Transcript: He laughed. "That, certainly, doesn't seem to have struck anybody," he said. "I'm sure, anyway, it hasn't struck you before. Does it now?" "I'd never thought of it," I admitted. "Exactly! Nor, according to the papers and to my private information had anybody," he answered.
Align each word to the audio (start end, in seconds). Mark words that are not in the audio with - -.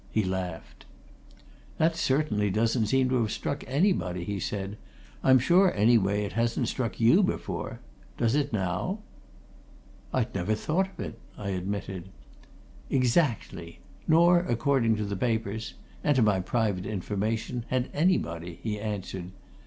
He 0.11 0.23
laughed. 0.23 0.87
"That, 1.77 1.95
certainly, 1.95 2.49
doesn't 2.49 2.87
seem 2.87 3.07
to 3.09 3.21
have 3.21 3.31
struck 3.31 3.63
anybody," 3.67 4.23
he 4.23 4.39
said. 4.39 4.77
"I'm 5.23 5.37
sure, 5.37 5.71
anyway, 5.75 6.23
it 6.25 6.31
hasn't 6.31 6.69
struck 6.69 6.99
you 6.99 7.21
before. 7.21 7.81
Does 8.17 8.33
it 8.33 8.51
now?" 8.51 8.97
"I'd 10.11 10.33
never 10.33 10.55
thought 10.55 10.89
of 10.89 10.99
it," 11.01 11.19
I 11.37 11.49
admitted. 11.49 12.09
"Exactly! 12.89 13.77
Nor, 14.07 14.39
according 14.39 14.95
to 14.95 15.05
the 15.05 15.15
papers 15.15 15.75
and 16.03 16.15
to 16.15 16.23
my 16.23 16.39
private 16.39 16.87
information 16.87 17.65
had 17.69 17.91
anybody," 17.93 18.57
he 18.63 18.79
answered. 18.79 19.29